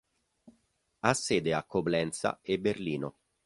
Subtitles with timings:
[1.01, 3.17] Ha sede a Coblenza e Berlino.